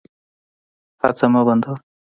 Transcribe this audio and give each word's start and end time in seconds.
هڅه 1.01 1.25
مه 1.33 1.41
بندوه. 1.47 1.75